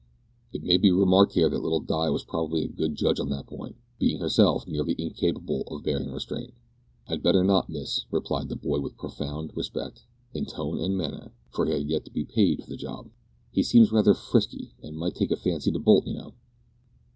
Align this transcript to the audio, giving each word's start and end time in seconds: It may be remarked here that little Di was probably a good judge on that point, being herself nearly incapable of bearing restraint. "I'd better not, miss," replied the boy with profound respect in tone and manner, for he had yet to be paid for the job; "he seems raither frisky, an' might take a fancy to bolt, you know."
It 0.51 0.63
may 0.63 0.77
be 0.77 0.89
remarked 0.89 1.33
here 1.33 1.47
that 1.47 1.61
little 1.61 1.79
Di 1.79 2.09
was 2.09 2.23
probably 2.23 2.63
a 2.63 2.67
good 2.67 2.95
judge 2.95 3.19
on 3.19 3.29
that 3.29 3.45
point, 3.45 3.75
being 3.99 4.17
herself 4.19 4.67
nearly 4.67 4.95
incapable 4.97 5.61
of 5.67 5.83
bearing 5.83 6.09
restraint. 6.09 6.55
"I'd 7.07 7.21
better 7.21 7.43
not, 7.43 7.69
miss," 7.69 8.05
replied 8.09 8.49
the 8.49 8.55
boy 8.55 8.79
with 8.79 8.97
profound 8.97 9.55
respect 9.55 10.01
in 10.33 10.45
tone 10.47 10.79
and 10.79 10.97
manner, 10.97 11.33
for 11.51 11.67
he 11.67 11.73
had 11.73 11.87
yet 11.87 12.03
to 12.05 12.11
be 12.11 12.25
paid 12.25 12.63
for 12.63 12.69
the 12.71 12.77
job; 12.77 13.11
"he 13.51 13.61
seems 13.61 13.91
raither 13.91 14.15
frisky, 14.15 14.71
an' 14.81 14.95
might 14.95 15.13
take 15.13 15.29
a 15.29 15.35
fancy 15.37 15.71
to 15.71 15.77
bolt, 15.77 16.07
you 16.07 16.15
know." 16.15 16.33